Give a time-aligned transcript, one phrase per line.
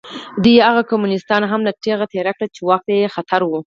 [0.43, 3.51] دوی هغه کمونېستان هم له تېغه تېر کړل چې واک ته یې خطر و.